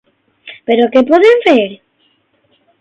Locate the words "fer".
1.45-1.57